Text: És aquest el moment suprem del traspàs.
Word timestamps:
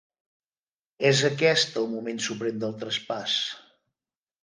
És 1.09 1.21
aquest 1.29 1.79
el 1.83 1.87
moment 1.93 2.25
suprem 2.31 2.61
del 2.65 2.77
traspàs. 2.83 3.41